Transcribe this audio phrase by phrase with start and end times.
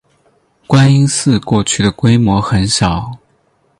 [0.65, 3.11] 观音寺过去的规模很小。